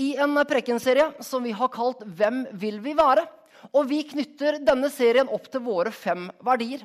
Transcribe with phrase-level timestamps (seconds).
[0.00, 3.28] i en prekenserie som vi har kalt 'Hvem vil vi være?'
[3.76, 6.80] Og vi knytter denne serien opp til våre fem verdier.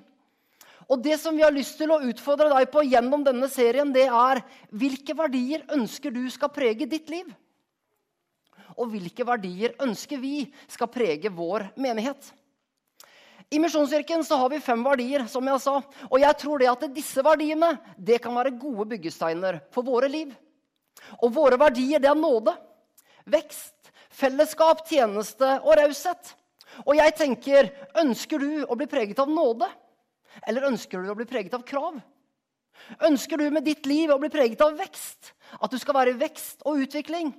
[0.89, 4.09] Og det som vi har lyst til å utfordre deg på gjennom denne serien, det
[4.12, 7.31] er hvilke verdier ønsker du skal prege ditt liv?
[8.75, 12.20] Og hvilke verdier ønsker vi skal prege vår menighet?
[13.50, 15.79] I Misjonskirken så har vi fem verdier, som jeg sa.
[16.09, 20.34] Og jeg tror det at disse verdiene det kan være gode byggesteiner for våre liv.
[21.22, 22.55] Og våre verdier det er nåde,
[23.30, 26.34] vekst, fellesskap, tjeneste og raushet.
[26.84, 27.70] Og jeg tenker,
[28.02, 29.70] ønsker du å bli preget av nåde?
[30.44, 32.02] Eller ønsker du å bli preget av krav?
[33.08, 35.31] Ønsker du med ditt liv å bli preget av vekst?
[35.62, 37.31] At du skal være vekst og utvikling?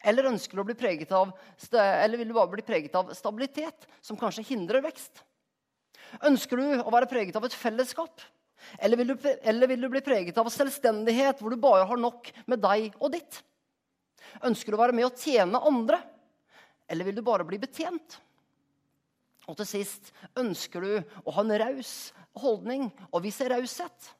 [0.00, 0.24] Eller
[0.56, 0.76] du å bli
[1.12, 1.34] av,
[1.76, 5.24] eller vil du bare bli preget av stabilitet, som kanskje hindrer vekst?
[6.24, 8.24] Ønsker du å være preget av et fellesskap?
[8.78, 12.30] Eller vil, du, eller vil, du, bli preget av selvstendighet, hvor du bare har nok
[12.46, 13.42] med deg og ditt?
[14.40, 16.00] Ønsker du å være med og tjene andre?
[16.88, 18.18] Eller vil du bare bli betjent?
[19.50, 20.92] Og til sist, ønsker du
[21.24, 21.94] å ha en raus
[22.38, 24.12] holdning og vise raushet?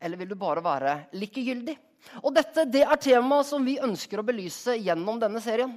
[0.00, 1.76] Eller vil du bare være likegyldig?
[2.22, 5.74] Og dette det er temaet som vi ønsker å belyse gjennom denne serien.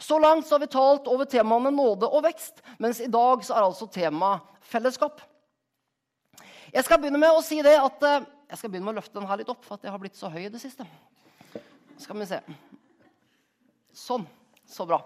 [0.00, 3.56] Så langt så har vi talt over temaene nåde og vekst, mens i dag så
[3.56, 5.20] er altså temaet fellesskap.
[6.72, 9.18] Jeg skal begynne med å si det at eh, jeg skal begynne med å løfte
[9.18, 10.86] den her litt opp, for at jeg har blitt så høy i det siste.
[12.00, 12.40] Skal vi se.
[13.96, 14.26] Sånn.
[14.70, 15.00] Så bra.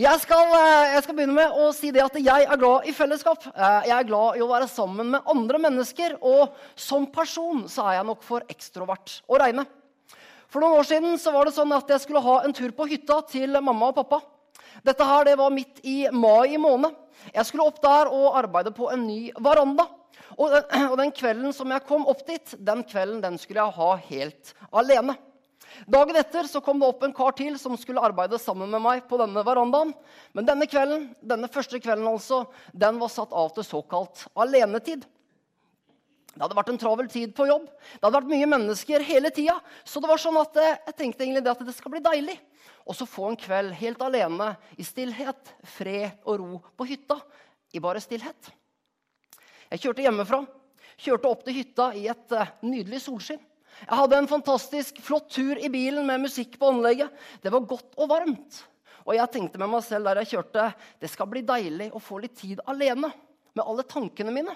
[0.00, 2.94] Jeg skal, eh, jeg skal, begynne med å si det at jeg er glad i
[2.96, 3.44] fellesskap.
[3.52, 6.16] Eh, jeg er glad i å være sammen med andre mennesker.
[6.22, 9.66] Og som person så er jeg nok for ekstrovert å regne.
[10.48, 12.88] For noen år siden så var det sånn at jeg skulle ha en tur på
[12.88, 14.22] hytta til mamma og pappa.
[14.82, 16.96] Dette her, det var midt i mai i måned.
[17.34, 19.86] Jeg skulle opp der og arbeide på en ny veranda.
[20.38, 23.76] Og den, og den kvelden som jeg kom opp dit, den kvelden den skulle jeg
[23.76, 25.18] ha helt alene.
[25.90, 29.06] Dagen etter så kom det opp en kar til som skulle arbeide sammen med meg
[29.08, 29.94] på denne verandaen.
[30.36, 35.04] Men denne kvelden, denne første kvelden altså, den var satt av til såkalt alenetid.
[36.32, 37.66] Det hadde vært en travel tid på jobb.
[37.68, 39.58] Det hadde vært mye mennesker hele tida.
[39.84, 42.38] Så det var sånn at eh, jeg tenkte egentlig at det skal bli deilig
[42.86, 47.18] og så få en kveld helt alene i stillhet, fred og ro på hytta.
[47.72, 48.50] I bare stillhet.
[49.72, 50.42] Jeg kjørte hjemmefra.
[51.00, 53.40] Kjørte opp til hytta i et uh, nydelig solskinn.
[53.82, 57.10] Jeg hadde en fantastisk flott tur i bilen med musikk på anlegget.
[57.42, 58.60] Det var godt og varmt.
[59.02, 60.68] Og jeg tenkte med meg selv der jeg kjørte,
[61.02, 63.10] det skal bli deilig å få litt tid alene
[63.52, 64.54] med alle tankene mine.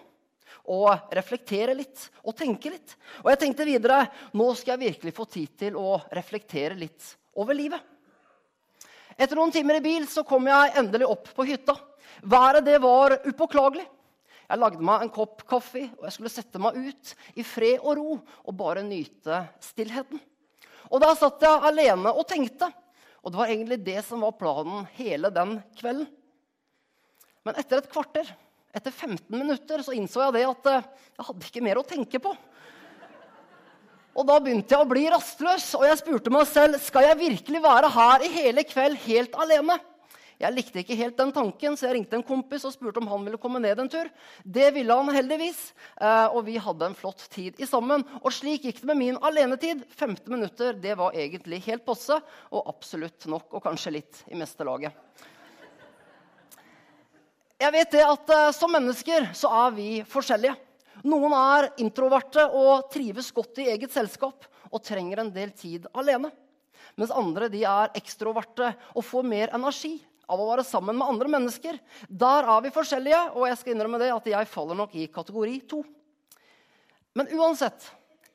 [0.70, 2.94] Og reflektere litt og tenke litt.
[3.24, 4.04] Og jeg tenkte videre
[4.38, 7.82] nå skal jeg virkelig få tid til å reflektere litt over livet.
[9.16, 11.74] Etter noen timer i bil så kom jeg endelig opp på hytta.
[12.22, 13.86] Været det var upåklagelig.
[14.46, 17.98] Jeg lagde meg en kopp kaffe, og jeg skulle sette meg ut i fred og
[17.98, 20.20] ro og bare nyte stillheten.
[20.86, 22.68] Og Da satt jeg alene og tenkte,
[23.26, 26.06] og det var egentlig det som var planen hele den kvelden.
[27.46, 28.28] Men etter et kvarter,
[28.74, 30.86] etter 15 minutter, så innså jeg det at eh,
[31.16, 32.32] jeg hadde ikke mer å tenke på.
[34.16, 37.60] Og da begynte jeg å bli rastløs, og jeg spurte meg selv skal jeg virkelig
[37.62, 39.76] være her i hele kveld helt alene.
[40.36, 43.22] Jeg likte ikke helt den tanken, så jeg ringte en kompis og spurte om han
[43.24, 44.08] ville komme ned en tur.
[44.44, 45.60] Det ville han heldigvis,
[45.96, 48.04] eh, og vi hadde en flott tid i sammen.
[48.20, 49.86] Og slik gikk det med min alenetid.
[49.96, 52.18] 15 minutter det var egentlig helt passe,
[52.52, 54.92] og absolutt nok, og kanskje litt i meste laget.
[57.56, 60.52] Jeg vet det at uh, Som mennesker så er vi forskjellige.
[61.08, 66.28] Noen er introverte og trives godt i eget selskap og trenger en del tid alene.
[67.00, 69.94] Mens andre de er ekstroverte og får mer energi
[70.26, 71.78] av å være sammen med andre mennesker.
[72.08, 75.60] Der er vi forskjellige, og jeg skal innrømme det at jeg faller nok i kategori
[75.70, 75.82] to.
[77.16, 77.86] Men uansett,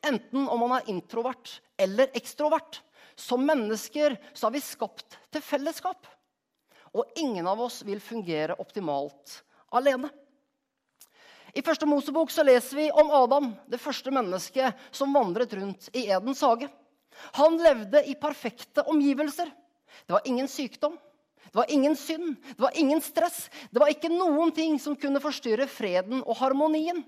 [0.07, 2.79] enten om man er introvert eller ekstrovert,
[3.19, 6.07] som mennesker så er vi skapt til fellesskap.
[6.97, 9.41] Og ingen av oss vil fungere optimalt
[9.71, 10.09] alene.
[11.51, 16.05] I første Mosebok så leser vi om Adam, det første mennesket som vandret rundt i
[16.07, 16.69] Edens hage.
[17.35, 19.51] Han levde i perfekte omgivelser.
[20.07, 20.95] Det var ingen sykdom,
[21.51, 23.49] det var ingen synd, det var ingen stress.
[23.71, 27.01] Det var ikke noen ting som kunne forstyrre freden og harmonien.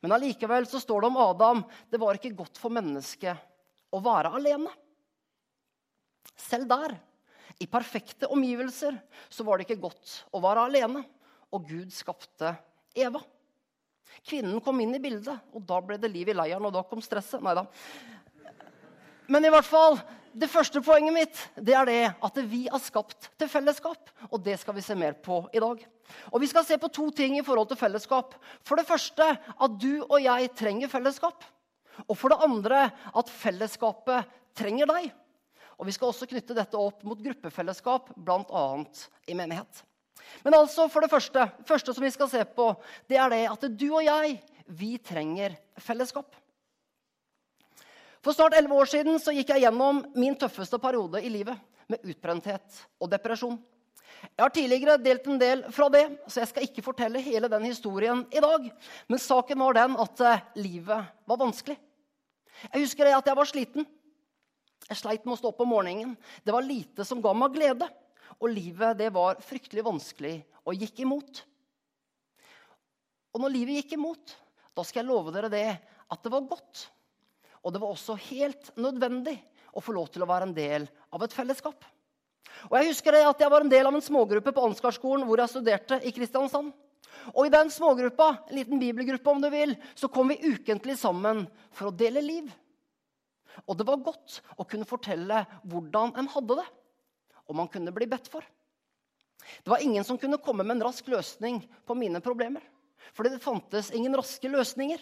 [0.00, 1.60] Men allikevel så står det om Adam
[1.92, 3.36] det var ikke godt for mennesket
[3.92, 4.72] å være alene.
[6.40, 6.94] Selv der,
[7.60, 8.96] i perfekte omgivelser,
[9.28, 11.02] så var det ikke godt å være alene.
[11.52, 12.54] Og Gud skapte
[12.96, 13.20] Eva.
[14.24, 17.02] Kvinnen kom inn i bildet, og da ble det liv i leiren, og da kom
[17.04, 17.42] stresset.
[17.44, 17.66] Neida.
[19.30, 20.00] Men i hvert fall,
[20.32, 24.10] det første poenget mitt det er det at vi er skapt til fellesskap.
[24.30, 25.82] Og det skal vi se mer på i dag.
[26.30, 28.34] Og vi skal se på to ting i forhold til fellesskap.
[28.66, 31.44] For det første at du og jeg trenger fellesskap.
[32.06, 35.10] Og for det andre at fellesskapet trenger deg.
[35.80, 38.66] Og vi skal også knytte dette opp mot gruppefellesskap, bl.a.
[39.26, 39.84] i menighet.
[40.44, 42.68] Men altså, for det første, første som vi skal se på,
[43.08, 44.36] det er det at du og jeg,
[44.68, 46.36] vi trenger fellesskap.
[48.20, 51.56] For snart elleve år siden så gikk jeg gjennom min tøffeste periode i livet
[51.90, 53.56] med utbrenthet og depresjon.
[54.20, 57.64] Jeg har tidligere delt en del fra det, så jeg skal ikke fortelle hele den
[57.64, 58.66] historien i dag.
[59.08, 61.78] Men saken var den at eh, livet var vanskelig.
[62.66, 63.88] Jeg husker det at jeg var sliten.
[64.90, 66.12] Jeg sleit med å stå opp om morgenen.
[66.44, 67.88] Det var lite som ga meg glede.
[68.40, 70.36] Og livet det var fryktelig vanskelig
[70.68, 71.42] og gikk imot.
[73.32, 74.36] Og når livet gikk imot,
[74.76, 76.88] da skal jeg love dere det at det var godt.
[77.64, 79.36] Og det var også helt nødvendig
[79.76, 81.84] å få lov til å være en del av et fellesskap.
[82.68, 85.40] Og Jeg husker det at jeg var en del av en smågruppe på Ansgarskolen hvor
[85.40, 86.72] jeg studerte i Kristiansand.
[87.34, 91.44] Og I den smågruppa, en liten bibelgruppe om du vil, så kom vi ukentlig sammen
[91.76, 92.48] for å dele liv.
[93.66, 96.66] Og det var godt å kunne fortelle hvordan en hadde det,
[97.50, 98.44] og man kunne bli bedt for.
[99.64, 102.62] Det var ingen som kunne komme med en rask løsning på mine problemer.
[103.16, 105.00] Fordi det fantes ingen raske løsninger.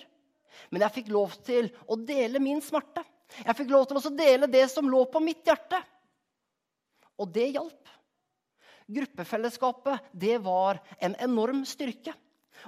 [0.70, 3.04] Men jeg fikk lov til å dele min smerte.
[3.44, 5.80] Jeg fikk lov til å dele det som lå på mitt hjerte.
[7.18, 7.92] Og det hjalp.
[8.88, 12.14] Gruppefellesskapet det var en enorm styrke.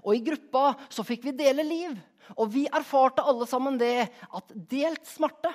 [0.04, 1.94] Og i gruppa så fikk vi dele liv.
[2.36, 5.50] Og vi erfarte alle sammen det at delt smerte,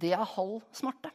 [0.00, 1.10] det er halv smerte.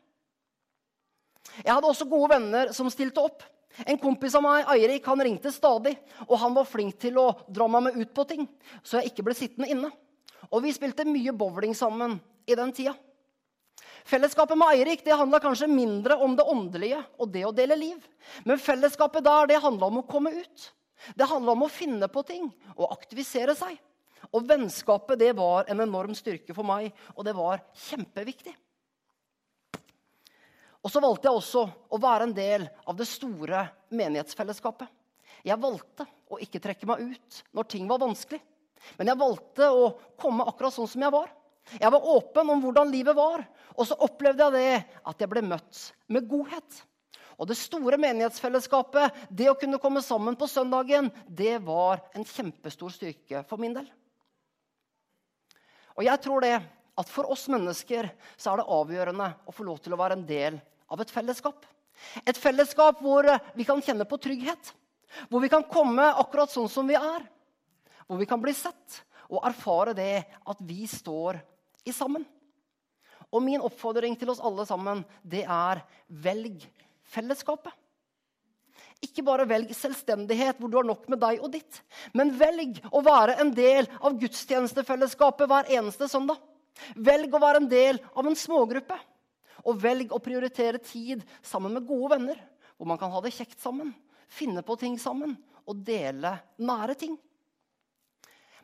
[1.64, 3.44] Jeg hadde også gode venner som stilte opp.
[3.84, 5.96] En kompis av meg, Eirik, han ringte stadig.
[6.28, 8.48] Og han var flink til å dra meg med ut på ting,
[8.84, 9.92] så jeg ikke ble sittende inne.
[10.52, 12.96] Og vi spilte mye bowling sammen i den tida.
[14.06, 18.04] Fellesskapet med Eirik det handla kanskje mindre om det åndelige og det å dele liv.
[18.46, 20.68] Men fellesskapet der det handla om å komme ut.
[21.18, 22.46] Det handla om å finne på ting
[22.76, 23.74] og aktivisere seg.
[24.34, 28.54] Og vennskapet det var en enorm styrke for meg, og det var kjempeviktig.
[30.86, 34.90] Og så valgte jeg også å være en del av det store menighetsfellesskapet.
[35.46, 38.42] Jeg valgte å ikke trekke meg ut når ting var vanskelig.
[39.00, 39.90] Men jeg valgte å
[40.22, 41.32] komme akkurat sånn som jeg var.
[41.80, 43.42] Jeg var åpen om hvordan livet var,
[43.74, 45.80] og så opplevde jeg det at jeg ble møtt
[46.14, 46.84] med godhet.
[47.36, 52.94] Og det store menighetsfellesskapet, det å kunne komme sammen på søndagen, det var en kjempestor
[52.94, 53.90] styrke for min del.
[55.96, 56.56] Og jeg tror det
[56.96, 58.08] at for oss mennesker
[58.38, 60.60] så er det avgjørende å få lov til å være en del
[60.92, 61.66] av et fellesskap.
[62.24, 64.72] Et fellesskap hvor vi kan kjenne på trygghet.
[65.32, 67.24] Hvor vi kan komme akkurat sånn som vi er
[68.06, 71.40] hvor vi kan bli sett og erfare det at vi står
[71.86, 72.26] i sammen.
[73.34, 76.64] Og min oppfordring til oss alle sammen, det er velg
[77.14, 77.74] fellesskapet.
[79.04, 81.82] Ikke bare velg selvstendighet hvor du har nok med deg og ditt,
[82.16, 86.40] men velg å være en del av gudstjenestefellesskapet hver eneste søndag.
[86.96, 88.98] Velg å være en del av en smågruppe.
[89.66, 92.40] Og velg å prioritere tid sammen med gode venner,
[92.78, 93.94] hvor man kan ha det kjekt sammen,
[94.30, 95.34] finne på ting sammen
[95.66, 97.16] og dele nære ting.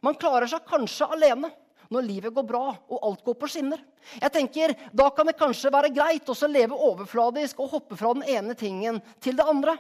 [0.02, 1.52] Man klarer seg kanskje alene
[1.92, 3.82] når livet går bra og alt går på skinner.
[4.16, 8.24] Jeg tenker, Da kan det kanskje være greit å leve overfladisk og hoppe fra den
[8.24, 9.76] ene tingen til det andre.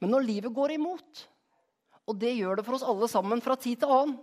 [0.00, 1.26] Men når livet går imot,
[2.08, 4.16] og det gjør det for oss alle sammen fra tid til annen,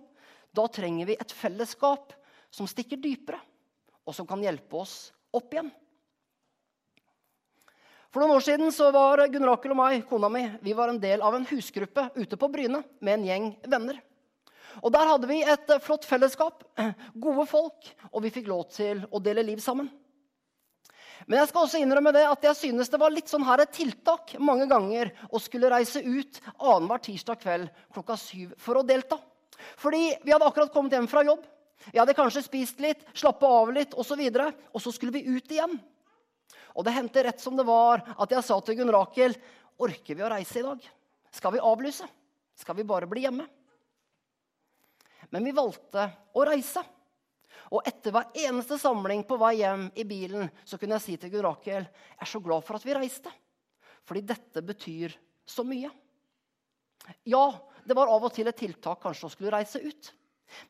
[0.56, 2.13] da trenger vi et fellesskap
[2.54, 3.38] som stikker dypere,
[4.07, 5.69] og som kan hjelpe oss opp igjen.
[8.16, 11.02] For noen år siden så var Gunn Rakel og meg, kona mi, vi var en
[11.04, 13.99] del av en husgruppe ute på Bryne med en gjeng venner.
[14.83, 16.63] Og Der hadde vi et eh, flott fellesskap,
[17.25, 19.89] gode folk, og vi fikk lov til å dele liv sammen.
[21.25, 23.73] Men jeg skal også innrømme det at jeg synes det var litt sånn her et
[23.73, 29.17] tiltak mange ganger å skulle reise ut annenhver tirsdag kveld klokka syv for å delta.
[29.81, 31.41] Fordi vi hadde akkurat kommet hjem fra jobb.
[31.89, 34.21] Vi hadde kanskje spist litt, slappa av litt osv.
[34.21, 35.79] Og, så og så skulle vi ut igjen.
[36.75, 39.37] Og det hendte rett som det var at jeg sa til Gunn Rakel
[39.81, 40.83] Orker vi å reise i dag?
[41.35, 42.05] Skal vi avlyse?
[42.55, 43.47] Skal vi bare bli hjemme?
[45.35, 46.80] Men vi valgte å reise.
[47.75, 51.33] Og etter hver eneste samling på vei hjem i bilen så kunne jeg si til
[51.33, 53.33] Gunn Rakel jeg er så glad for at vi reiste.
[54.07, 55.89] Fordi dette betyr så mye.
[57.27, 57.49] Ja,
[57.83, 60.13] det var av og til et tiltak kanskje å skulle reise ut.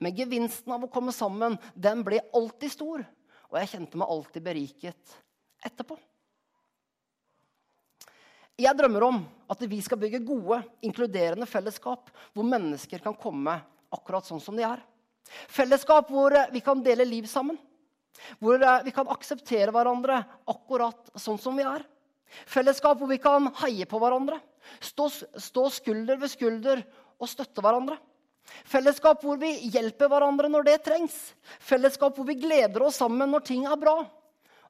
[0.02, 3.06] Men gevinsten av å komme sammen den ble alltid stor.
[3.52, 5.16] Og jeg kjente meg alltid beriket
[5.62, 6.00] etterpå.
[8.66, 13.60] Jeg drømmer om at vi skal bygge gode, inkluderende fellesskap hvor mennesker kan komme
[13.94, 14.82] akkurat sånn som de er.
[15.52, 17.58] Fellesskap hvor eh, vi kan dele liv sammen.
[18.40, 21.86] Hvor eh, vi kan akseptere hverandre akkurat sånn som vi er.
[22.50, 24.40] Fellesskap hvor vi kan heie på hverandre,
[24.84, 25.08] stå,
[25.40, 26.82] stå skulder ved skulder
[27.22, 27.98] og støtte hverandre.
[28.46, 31.16] Fellesskap hvor vi hjelper hverandre når det trengs.
[31.60, 33.98] Fellesskap hvor vi gleder oss sammen når ting er bra.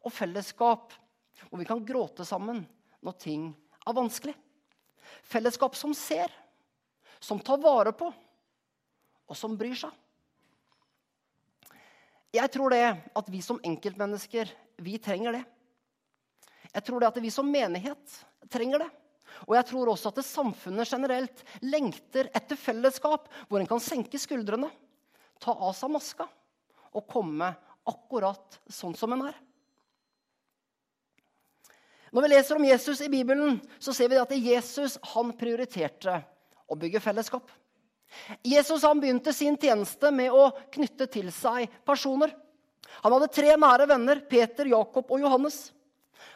[0.05, 0.93] Og fellesskap
[1.49, 2.63] hvor vi kan gråte sammen
[3.03, 3.49] når ting
[3.85, 4.35] er vanskelig.
[5.25, 6.31] Fellesskap som ser,
[7.19, 8.11] som tar vare på,
[9.25, 9.93] og som bryr seg.
[12.35, 12.83] Jeg tror det
[13.15, 14.49] at vi som enkeltmennesker,
[14.83, 15.43] vi trenger det.
[16.73, 18.17] Jeg tror det at vi som menighet
[18.51, 18.89] trenger det.
[19.47, 24.19] Og jeg tror også at det samfunnet generelt lengter etter fellesskap hvor en kan senke
[24.19, 24.69] skuldrene,
[25.39, 26.27] ta av seg maska
[26.95, 27.49] og komme
[27.85, 29.35] akkurat sånn som en er.
[32.15, 36.21] Når vi leser om Jesus i Bibelen, så ser vi at Jesus han prioriterte
[36.71, 37.49] å bygge fellesskap.
[38.43, 42.33] Jesus han begynte sin tjeneste med å knytte til seg personer.
[43.03, 45.69] Han hadde tre nære venner, Peter, Jakob og Johannes.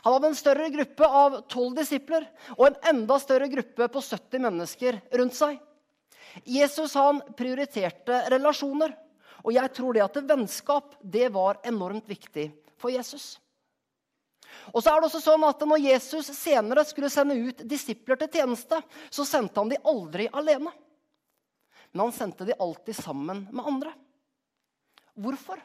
[0.03, 4.43] Han hadde en større gruppe av tolv disipler og en enda større gruppe på 70
[4.45, 5.59] mennesker rundt seg.
[6.45, 8.93] Jesus han prioriterte relasjoner,
[9.43, 13.37] og jeg tror det at vennskap det var enormt viktig for Jesus.
[14.73, 18.31] Og så er det også sånn at Når Jesus senere skulle sende ut disipler til
[18.39, 20.71] tjeneste, så sendte han de aldri alene.
[21.91, 23.93] Men han sendte de alltid sammen med andre.
[25.19, 25.61] Hvorfor?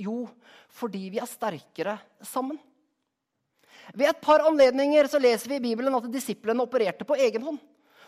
[0.00, 0.24] Jo,
[0.72, 2.58] fordi vi er sterkere sammen.
[3.92, 7.60] Ved et par anledninger så leser vi i Bibelen at disiplene opererte på egen hånd.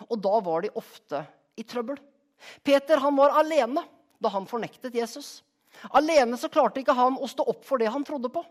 [0.08, 1.20] Og da var de ofte
[1.58, 1.98] i trøbbel.
[2.64, 3.84] Peter han var alene
[4.22, 5.42] da han fornektet Jesus.
[5.90, 8.42] Alene så klarte ikke han å stå opp for det han trodde på.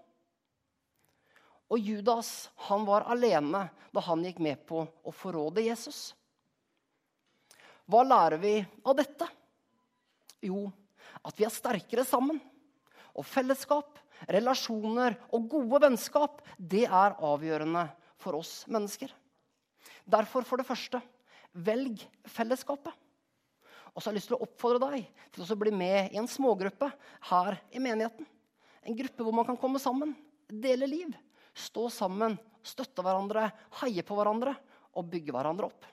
[1.74, 6.12] Og Judas han var alene da han gikk med på å forråde Jesus.
[7.90, 9.28] Hva lærer vi av dette?
[10.44, 10.68] Jo,
[11.24, 12.40] at vi er sterkere sammen.
[13.14, 14.00] Og fellesskap,
[14.32, 17.86] relasjoner og gode vennskap, det er avgjørende
[18.24, 19.12] for oss mennesker.
[20.04, 21.02] Derfor, for det første,
[21.54, 22.94] velg fellesskapet.
[23.94, 26.30] Og så har jeg lyst til å oppfordre deg til å bli med i en
[26.30, 26.90] smågruppe
[27.30, 28.26] her i menigheten.
[28.84, 30.16] En gruppe hvor man kan komme sammen,
[30.50, 31.12] dele liv,
[31.54, 32.36] stå sammen,
[32.66, 33.52] støtte hverandre,
[33.84, 34.56] heie på hverandre
[34.98, 35.86] og bygge hverandre opp.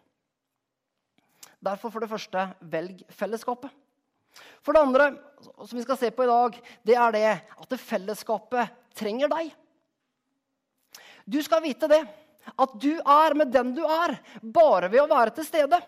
[1.60, 3.72] Derfor, for det første, velg fellesskapet.
[4.64, 5.06] For det andre,
[5.42, 9.50] som vi skal se på i dag, det er det at fellesskapet trenger deg.
[11.28, 12.00] Du skal vite det.
[12.56, 15.80] At du er med den du er, bare ved å være til stede.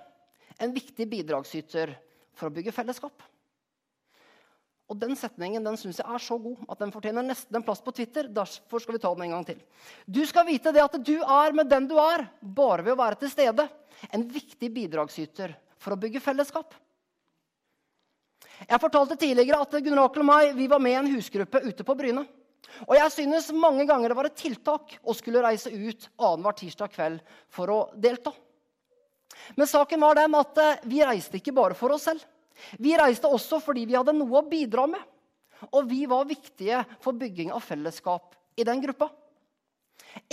[0.60, 1.94] En viktig bidragsyter
[2.36, 3.24] for å bygge fellesskap.
[4.92, 7.80] Og Den setningen den synes jeg er så god at den fortjener nesten en plass
[7.80, 8.26] på Twitter.
[8.28, 9.62] Derfor skal vi ta den en gang til.
[10.04, 13.22] Du skal vite det at du er med den du er, bare ved å være
[13.22, 13.64] til stede.
[14.12, 16.76] En viktig bidragsyter for å bygge fellesskap.
[18.68, 21.86] Jeg fortalte tidligere at Gunnar Akel og meg vi var med i en husgruppe ute
[21.88, 22.26] på Bryne.
[22.84, 26.92] Og jeg synes mange ganger det var et tiltak å skulle reise ut annenhver tirsdag
[26.92, 28.34] kveld for å delta.
[29.56, 32.22] Men saken var den at eh, vi reiste ikke bare for oss selv.
[32.78, 35.00] Vi reiste også fordi vi hadde noe å bidra med.
[35.70, 39.08] Og vi var viktige for bygging av fellesskap i den gruppa.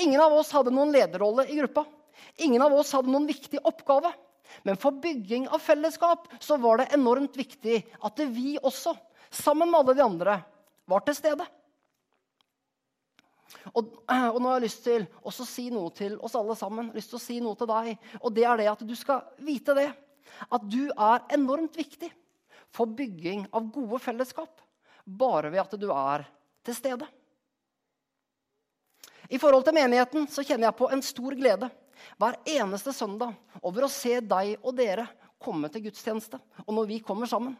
[0.01, 1.85] Ingen av oss hadde noen lederrolle i gruppa.
[2.41, 4.11] Ingen av oss hadde noen viktig oppgave.
[4.65, 8.95] Men for bygging av fellesskap så var det enormt viktig at vi også,
[9.29, 10.39] sammen med alle de andre,
[10.89, 11.45] var til stede.
[13.77, 16.89] Og, og nå har jeg lyst til å si noe til oss alle sammen.
[16.95, 19.75] lyst til å si noe til deg, Og det er det at du skal vite
[19.77, 19.91] det.
[20.49, 22.09] At du er enormt viktig
[22.75, 24.61] for bygging av gode fellesskap.
[25.03, 26.25] Bare ved at du er
[26.65, 27.07] til stede.
[29.29, 31.69] I forhold til menigheten så kjenner jeg på en stor glede
[32.19, 35.05] hver eneste søndag over å se deg og dere
[35.39, 36.39] komme til gudstjeneste.
[36.65, 37.55] Og når vi kommer sammen.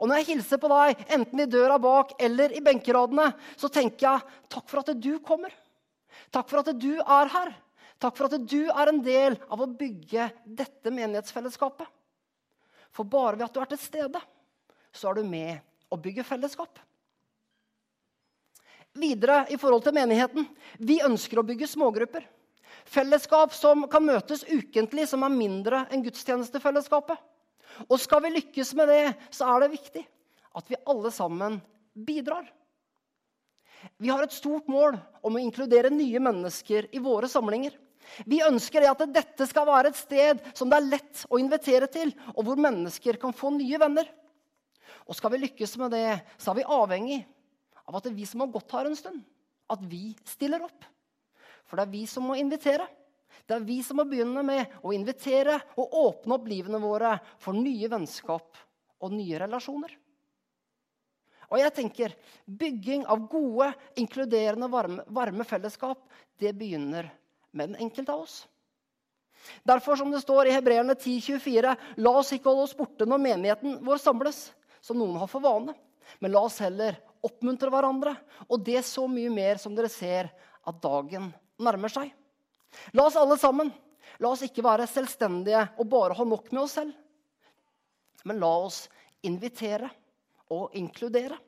[0.00, 3.28] Og når jeg hilser på deg, enten i døra bak eller i benkeradene,
[3.60, 5.52] så tenker jeg takk for at du kommer.
[6.32, 7.52] Takk for at du er her.
[8.00, 11.88] Takk for at du er en del av å bygge dette menighetsfellesskapet.
[12.96, 14.20] For bare ved at du er til stede,
[14.92, 15.58] så er du med
[15.92, 16.80] å bygge fellesskap.
[18.96, 20.46] Videre i forhold til menigheten.
[20.80, 22.24] Vi ønsker å bygge smågrupper.
[22.88, 27.18] Fellesskap som kan møtes ukentlig, som er mindre enn gudstjenestefellesskapet.
[27.90, 29.02] Og skal vi lykkes med det,
[29.34, 30.04] så er det viktig
[30.56, 31.58] at vi alle sammen
[31.92, 32.46] bidrar.
[34.00, 37.74] Vi har et stort mål om å inkludere nye mennesker i våre samlinger.
[38.28, 42.12] Vi ønsker at dette skal være et sted som det er lett å invitere til,
[42.34, 44.08] og hvor mennesker kan få nye venner.
[45.06, 47.18] Og skal vi lykkes med det, så er vi avhengig
[47.86, 49.20] av at det er vi som har gått her en stund,
[49.70, 50.86] at vi stiller opp.
[51.66, 52.86] For det er vi som må invitere.
[53.46, 57.54] Det er vi som må begynne med å invitere og åpne opp livene våre for
[57.54, 58.58] nye vennskap
[59.02, 59.92] og nye relasjoner.
[61.46, 62.14] Og jeg tenker,
[62.46, 63.70] Bygging av gode,
[64.02, 66.02] inkluderende, varme, varme fellesskap
[66.42, 67.06] det begynner
[67.56, 68.44] med den enkelte av oss.
[69.66, 73.78] Derfor, som det står i Hebreerne 10,24.: La oss ikke holde oss borte når menigheten
[73.86, 75.74] vår samles, som noen har for vane.
[76.22, 78.14] Men la oss heller oppmuntre hverandre,
[78.46, 80.30] og det så mye mer som dere ser
[80.66, 81.32] at dagen
[81.62, 82.12] nærmer seg.
[82.94, 83.72] La oss alle sammen
[84.22, 86.94] la oss ikke være selvstendige og bare ha nok med oss selv.
[88.26, 88.86] Men la oss
[89.26, 89.90] invitere
[90.54, 91.38] og inkludere.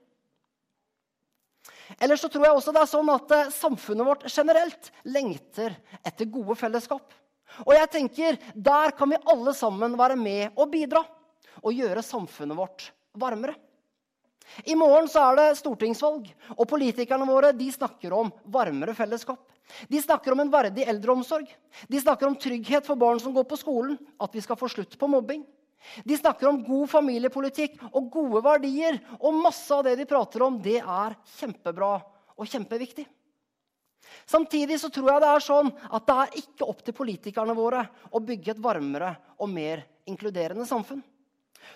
[1.96, 6.28] Ellers så tror jeg også det er sånn at eh, samfunnet vårt generelt lengter etter
[6.28, 7.14] gode fellesskap.
[7.64, 11.00] Og jeg tenker, Der kan vi alle sammen være med og bidra
[11.62, 13.56] og gjøre samfunnet vårt varmere.
[14.64, 19.40] I morgen så er det stortingsvalg, og politikerne våre de snakker om varmere fellesskap.
[19.88, 21.48] De snakker om en verdig eldreomsorg.
[21.88, 24.96] De snakker om trygghet for barn som går på skolen, at vi skal få slutt
[24.98, 25.44] på mobbing.
[26.04, 28.98] De snakker om god familiepolitikk og gode verdier.
[29.20, 31.92] Og masse av det de prater om, det er kjempebra
[32.38, 33.06] og kjempeviktig.
[34.28, 37.84] Samtidig så tror jeg det er sånn at det er ikke opp til politikerne våre
[38.14, 41.02] å bygge et varmere og mer inkluderende samfunn.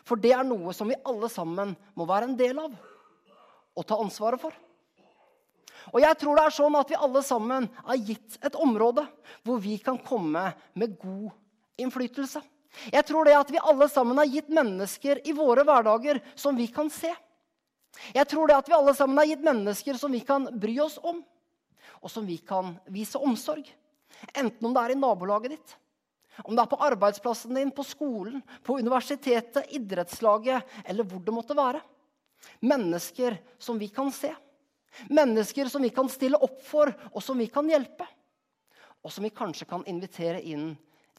[0.06, 2.74] For det er noe som vi alle sammen må være en del av
[3.72, 4.54] og ta ansvaret for.
[5.92, 9.04] Og jeg tror det er sånn at vi alle sammen er gitt et område
[9.42, 10.44] hvor vi kan komme
[10.78, 11.32] med god
[11.80, 12.42] innflytelse.
[12.92, 16.66] Jeg tror det at vi alle sammen har gitt mennesker i våre hverdager som vi
[16.72, 17.12] kan se.
[18.16, 20.96] Jeg tror det at vi alle sammen har gitt mennesker som vi kan bry oss
[21.02, 21.20] om,
[22.00, 23.66] og som vi kan vise omsorg.
[24.32, 25.74] Enten om det er i nabolaget ditt,
[26.42, 31.56] om det er på arbeidsplassen din, på skolen, på universitetet, idrettslaget eller hvor det måtte
[31.56, 31.82] være.
[32.64, 34.32] Mennesker som vi kan se.
[35.12, 38.06] Mennesker som vi kan stille opp for, og som vi kan hjelpe.
[39.04, 40.72] Og som vi kanskje kan invitere inn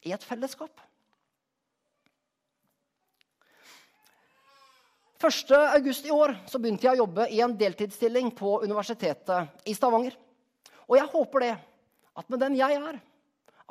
[0.03, 0.73] i et fellesskap.
[5.23, 5.51] 1.
[5.51, 10.17] august i år så begynte jeg å jobbe i en deltidsstilling på Universitetet i Stavanger.
[10.83, 11.51] Og jeg håper det,
[12.19, 12.97] at med den jeg er,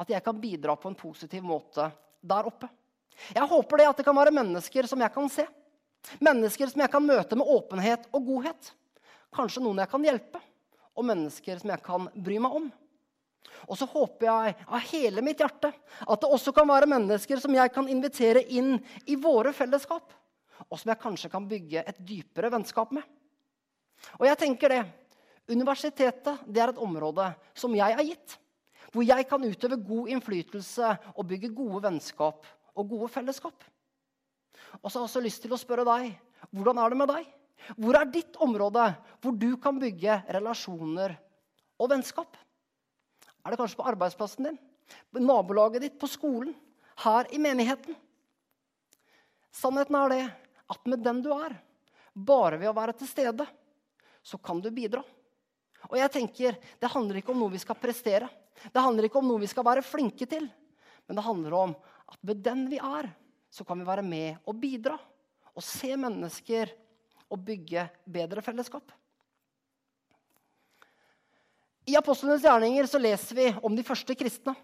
[0.00, 1.90] at jeg kan bidra på en positiv måte
[2.24, 2.70] der oppe.
[3.34, 5.44] Jeg håper det at det kan være mennesker som jeg kan se.
[6.24, 8.72] Mennesker som jeg kan møte med åpenhet og godhet.
[9.36, 10.40] Kanskje noen jeg kan hjelpe,
[10.96, 12.72] og mennesker som jeg kan bry meg om.
[13.68, 17.60] Og så håper jeg av hele mitt hjerte at det også kan være mennesker som
[17.60, 20.16] jeg kan invitere inn i våre fellesskap,
[20.68, 23.04] og som jeg kanskje kan bygge et dypere vennskap med.
[24.18, 24.82] Og jeg tenker det.
[25.50, 28.38] Universitetet det er et område som jeg er gitt
[28.92, 32.44] hvor jeg kan utøve god innflytelse og bygge gode vennskap
[32.76, 33.64] og gode fellesskap.
[34.82, 36.12] Og så har jeg også lyst til å spørre deg
[36.52, 37.30] hvordan er det med deg?
[37.78, 38.90] Hvor er ditt område
[39.22, 41.14] hvor du kan bygge relasjoner
[41.80, 42.36] og vennskap?
[43.42, 44.58] Er det kanskje på arbeidsplassen din,
[45.10, 46.52] på nabolaget ditt, på skolen,
[47.02, 47.96] her i menigheten?
[49.52, 50.22] Sannheten er det
[50.72, 51.54] at med den du er,
[52.12, 53.46] bare ved å være til stede,
[54.22, 55.02] så kan du bidra.
[55.90, 58.28] Og jeg tenker, Det handler ikke om noe vi skal prestere.
[58.72, 60.46] Det handler ikke om noe vi skal være flinke til.
[61.06, 61.74] Men det handler om
[62.06, 63.10] at med den vi er,
[63.50, 64.98] så kan vi være med og bidra.
[65.52, 66.70] Og se mennesker
[67.32, 68.92] og bygge bedre fellesskap.
[71.88, 74.54] I Apostlenes gjerninger så leser vi om de første kristne.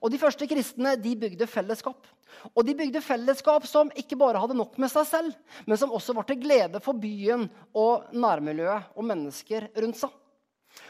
[0.00, 2.06] Og De første kristne de bygde fellesskap.
[2.54, 5.34] Og de bygde fellesskap som ikke bare hadde nok med seg selv,
[5.66, 10.12] men som også var til glede for byen og nærmiljøet og mennesker rundt seg.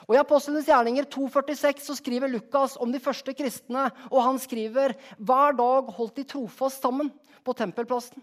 [0.05, 3.89] Og I Apostlenes gjerninger 2,46 så skriver Lukas om de første kristne.
[4.11, 7.09] og Han skriver hver dag holdt de trofast sammen
[7.47, 8.21] på tempelplassen.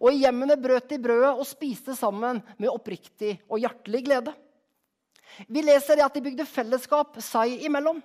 [0.00, 4.34] Og i hjemmene brøt de brødet og spiste sammen med oppriktig og hjertelig glede.
[5.46, 8.00] Vi leser at de bygde fellesskap seg imellom.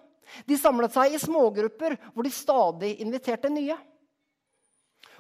[0.48, 3.78] De samlet seg i smågrupper hvor de stadig inviterte nye.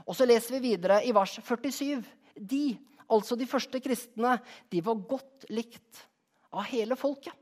[0.07, 2.01] Og så leser vi videre i vers 47.
[2.35, 2.63] De,
[3.11, 4.37] altså de første kristne,
[4.71, 6.05] de var godt likt
[6.51, 7.35] av hele folket.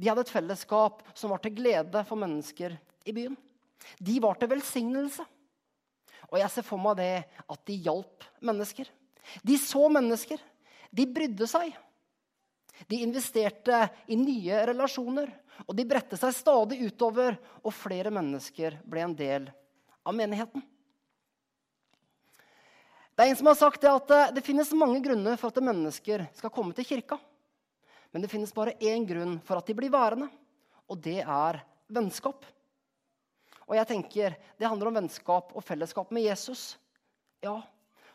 [0.00, 3.36] De hadde et fellesskap som var til glede for mennesker i byen.
[4.00, 5.26] De var til velsignelse.
[6.30, 7.12] Og jeg ser for meg det
[7.50, 8.88] at de hjalp mennesker.
[9.44, 10.40] De så mennesker.
[10.90, 11.74] De brydde seg.
[12.88, 15.28] De investerte i nye relasjoner,
[15.66, 19.48] og de bredte seg stadig utover, og flere mennesker ble en del
[20.06, 20.62] av menigheten.
[23.14, 26.24] Det er en som har sagt det at det finnes mange grunner for at mennesker
[26.38, 27.18] skal komme til kirka.
[28.10, 30.30] Men det finnes bare én grunn for at de blir værende,
[30.88, 31.60] og det er
[31.92, 32.46] vennskap.
[33.68, 36.76] Og jeg tenker, Det handler om vennskap og fellesskap med Jesus.
[37.42, 37.62] Ja,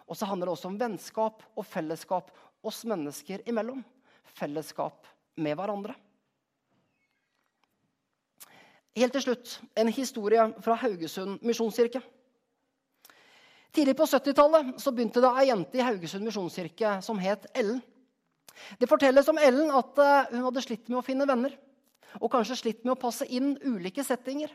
[0.07, 2.29] Og så handler det også om vennskap og fellesskap
[2.63, 3.83] oss mennesker imellom.
[4.37, 5.95] Fellesskap med hverandre.
[8.95, 11.99] Helt til slutt en historie fra Haugesund misjonskirke.
[13.75, 17.81] Tidlig på 70-tallet begynte det ei jente i Haugesund misjonskirke som het Ellen.
[18.79, 21.57] Det fortelles om Ellen at eh, hun hadde slitt med å finne venner.
[22.23, 24.53] Og kanskje slitt med å passe inn ulike settinger.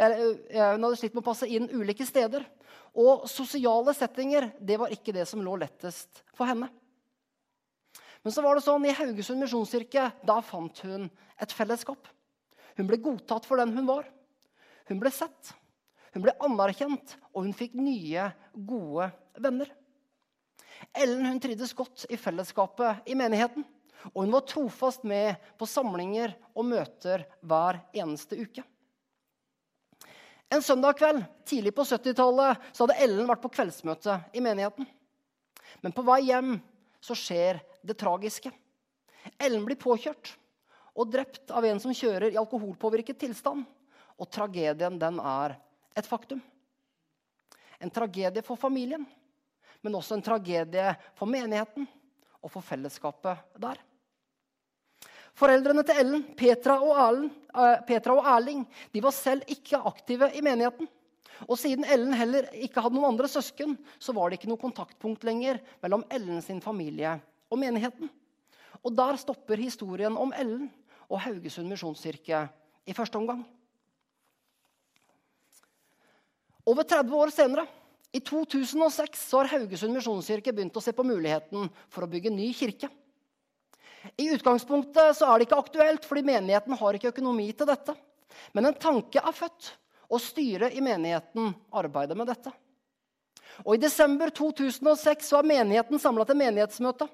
[0.00, 2.48] Eh, hun hadde slitt med å passe inn ulike steder.
[2.96, 6.72] Og sosiale settinger det var ikke det som lå lettest for henne.
[8.24, 10.08] Men så var det sånn, i Haugesund misjonskirke
[10.48, 12.08] fant hun et fellesskap.
[12.78, 14.06] Hun ble godtatt for den hun var.
[14.88, 15.52] Hun ble sett,
[16.14, 19.10] hun ble anerkjent, og hun fikk nye, gode
[19.42, 19.68] venner.
[20.96, 23.66] Ellen hun trivdes godt i fellesskapet i menigheten.
[24.14, 28.62] Og hun var trofast med på samlinger og møter hver eneste uke.
[30.48, 34.86] En søndag kveld tidlig på 70-tallet hadde Ellen vært på kveldsmøte i menigheten.
[35.82, 36.54] Men på vei hjem
[37.04, 38.54] så skjer det tragiske.
[39.36, 40.30] Ellen blir påkjørt
[40.98, 43.62] og drept av en som kjører i alkoholpåvirket tilstand.
[44.18, 45.54] Og tragedien, den er
[45.94, 46.40] et faktum.
[47.78, 49.04] En tragedie for familien,
[49.80, 51.86] men også en tragedie for menigheten
[52.42, 53.78] og for fellesskapet der.
[55.38, 60.32] Foreldrene til Ellen, Petra og, Erling, uh, Petra og Erling de var selv ikke aktive
[60.34, 60.88] i menigheten.
[61.46, 65.22] Og siden Ellen heller ikke hadde noen andre søsken, så var det ikke noe kontaktpunkt
[65.28, 67.14] lenger mellom Ellen sin familie
[67.46, 68.10] og menigheten.
[68.82, 70.66] Og der stopper historien om Ellen
[71.08, 72.44] og Haugesund misjonskirke
[72.88, 73.42] i første omgang.
[76.68, 77.64] Over 30 år senere,
[78.12, 82.50] i 2006, så har Haugesund misjonskirke begynt å se på muligheten for å bygge ny
[82.56, 82.88] kirke.
[84.16, 87.94] I utgangspunktet så er det ikke aktuelt, fordi menigheten har ikke økonomi til dette.
[88.56, 89.72] Men en tanke er født,
[90.08, 92.52] og styret i menigheten arbeider med dette.
[93.66, 97.08] Og I desember 2006 var menigheten samla til menighetsmøte.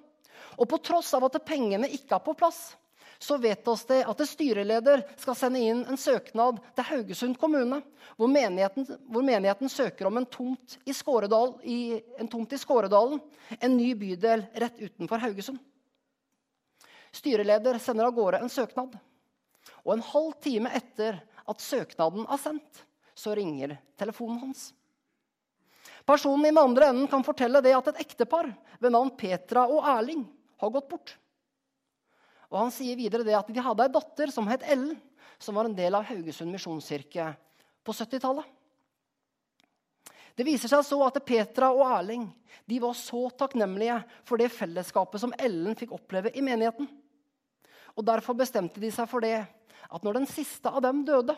[0.60, 2.74] Og på tross av at pengene ikke er på plass,
[3.18, 7.80] så vet oss det at styreleder skal sende inn en søknad til Haugesund kommune,
[8.18, 13.22] hvor menigheten, hvor menigheten søker om en tomt i, Skåredal, i, en tomt i Skåredalen,
[13.60, 15.60] en ny bydel rett utenfor Haugesund.
[17.14, 18.96] Styreleder sender av gårde en søknad.
[19.84, 24.72] Og en halv time etter at søknaden er sendt, så ringer telefonen hans.
[26.04, 28.50] Personen i den andre enden kan fortelle det at et ektepar
[28.82, 30.24] ved navn Petra og Erling
[30.60, 31.14] har gått bort.
[32.54, 34.94] Og Han sier videre det at de hadde ei datter som het Ellen,
[35.42, 37.32] som var en del av Haugesund misjonskirke
[37.82, 38.46] på 70-tallet.
[40.34, 42.28] Det viser seg så at Petra og Erling
[42.70, 46.86] de var så takknemlige for det fellesskapet som Ellen fikk oppleve i menigheten.
[47.94, 51.34] Og Derfor bestemte de seg for det at når den siste av dem døde,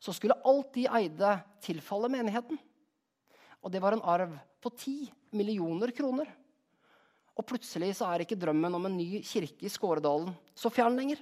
[0.00, 1.32] så skulle alt de eide,
[1.64, 2.60] tilfalle menigheten.
[3.62, 4.96] Og det var en arv på ti
[5.36, 6.28] millioner kroner.
[7.38, 11.20] Og plutselig så er ikke drømmen om en ny kirke i Skåredalen så fjern lenger.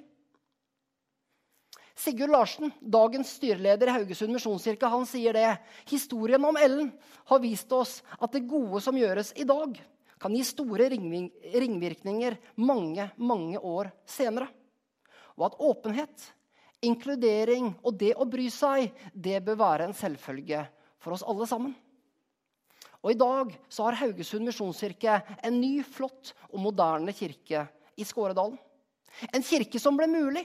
[2.00, 5.48] Sigurd Larsen, dagens styreleder i Haugesund misjonskirke, han sier det.
[5.90, 6.88] Historien om Ellen
[7.28, 9.76] har vist oss at det gode som gjøres i dag,
[10.20, 14.48] kan gi store ringvirkninger mange, mange år senere.
[15.36, 16.24] Og at åpenhet,
[16.84, 20.64] inkludering og det å bry seg, det bør være en selvfølge
[21.00, 21.76] for oss alle sammen.
[23.00, 27.64] Og I dag så har Haugesund misjonskirke en ny, flott og moderne kirke
[27.96, 28.58] i Skåredalen.
[29.32, 30.44] En kirke som ble mulig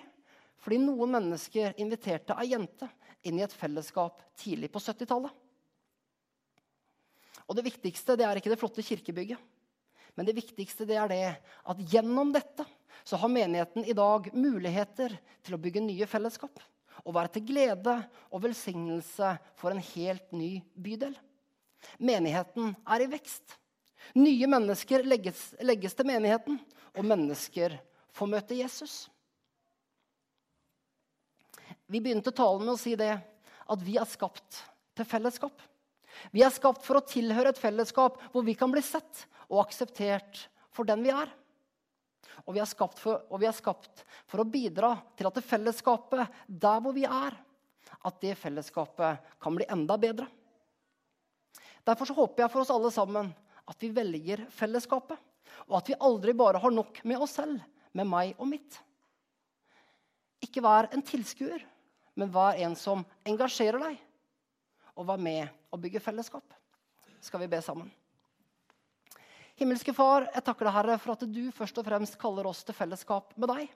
[0.65, 2.87] fordi noen mennesker inviterte ei jente
[3.27, 5.29] inn i et fellesskap tidlig på 70-tallet.
[7.45, 9.37] Og Det viktigste det er ikke det flotte kirkebygget.
[10.15, 12.65] Men det viktigste det er det at gjennom dette
[13.05, 15.13] så har menigheten i dag muligheter
[15.45, 16.55] til å bygge nye fellesskap.
[17.05, 17.99] Og være til glede
[18.31, 21.13] og velsignelse for en helt ny bydel.
[21.97, 23.57] Menigheten er i vekst.
[24.15, 26.59] Nye mennesker legges, legges til menigheten,
[26.95, 27.77] og mennesker
[28.15, 29.05] får møte Jesus.
[31.85, 34.61] Vi begynte talen med å si det at vi er skapt
[34.95, 35.55] til fellesskap.
[36.31, 40.45] Vi er skapt for å tilhøre et fellesskap hvor vi kan bli sett og akseptert
[40.73, 41.29] for den vi er.
[42.45, 46.81] Og vi er skapt for, er skapt for å bidra til at det fellesskapet der
[46.83, 47.35] hvor vi er,
[48.05, 50.27] at det fellesskapet kan bli enda bedre.
[51.85, 53.29] Derfor så håper jeg for oss alle sammen
[53.65, 55.17] at vi velger fellesskapet.
[55.69, 57.61] Og at vi aldri bare har nok med oss selv,
[57.95, 58.79] med meg og mitt.
[60.43, 61.61] Ikke vær en tilskuer,
[62.17, 64.01] men vær en som engasjerer deg.
[64.95, 66.57] Og vær med og bygge fellesskap.
[67.23, 67.89] Skal vi be sammen?
[69.55, 72.75] Himmelske Far, jeg takker deg, Herre, for at du først og fremst kaller oss til
[72.75, 73.69] fellesskap med deg.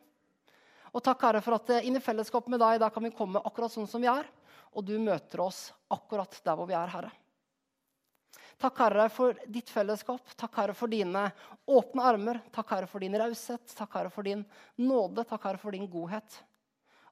[0.91, 3.72] Og takk, Herre, for at inn i fellesskap med deg der kan vi komme akkurat
[3.72, 4.28] sånn som vi er.
[4.76, 7.13] Og du møter oss akkurat der hvor vi er, Herre.
[8.60, 10.34] Takk, Herre, for ditt fellesskap.
[10.36, 11.30] Takk, Herre, for dine
[11.63, 12.41] åpne armer.
[12.52, 13.72] Takk, Herre, for din raushet.
[13.72, 14.41] Takk, Herre, for din
[14.76, 15.24] nåde.
[15.24, 16.41] Takk, Herre, for din godhet.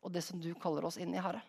[0.04, 1.40] Og det som du kaller oss inn i, Herre.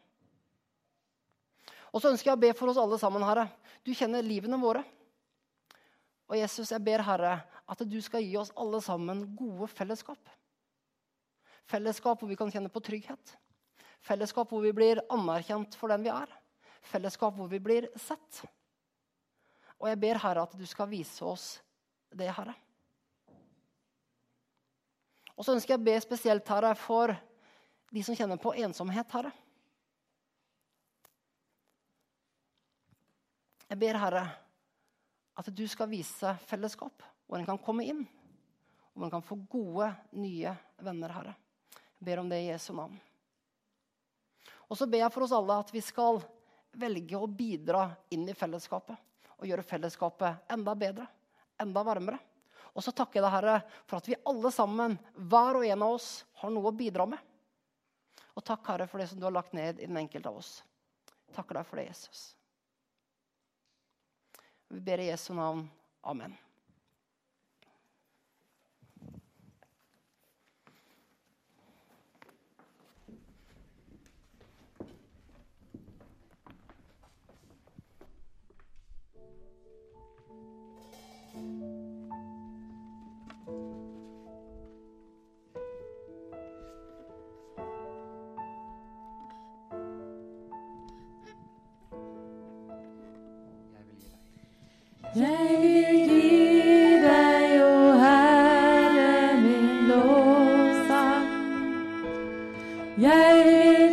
[1.91, 3.49] Og så ønsker jeg å be for oss alle sammen, Herre.
[3.83, 4.85] Du kjenner livene våre.
[6.29, 7.33] Og Jesus, jeg ber Herre
[7.69, 10.31] at du skal gi oss alle sammen gode fellesskap.
[11.69, 13.35] Fellesskap hvor vi kan kjenne på trygghet.
[14.05, 16.31] Fellesskap hvor vi blir anerkjent for den vi er.
[16.87, 18.45] Fellesskap hvor vi blir sett.
[19.79, 21.51] Og jeg ber, Herre, at du skal vise oss
[22.11, 22.55] det, Herre.
[25.39, 27.15] Og så ønsker jeg å be spesielt, Herre, for
[27.95, 29.31] de som kjenner på ensomhet, Herre.
[33.69, 34.25] Jeg ber, Herre,
[35.39, 38.03] at du skal vise fellesskap, hvor en kan komme inn.
[38.95, 41.37] Hvor en kan få gode, nye venner, Herre.
[41.99, 42.99] Jeg ber om det i Jesu navn.
[44.69, 46.19] Og så ber jeg for oss alle at vi skal
[46.79, 48.99] velge å bidra inn i fellesskapet.
[49.39, 51.07] Og gjøre fellesskapet enda bedre,
[51.63, 52.19] enda varmere.
[52.75, 53.57] Og så takker jeg deg, Herre,
[53.89, 54.97] for at vi alle sammen,
[55.31, 56.09] hver og en av oss,
[56.43, 57.23] har noe å bidra med.
[58.39, 60.59] Og takk, Herre, for det som du har lagt ned i den enkelte av oss.
[61.35, 62.27] Takker deg for det, Jesus.
[64.69, 65.65] Vi ber i Jesu navn.
[66.07, 66.37] Amen.
[102.99, 103.88] Yay!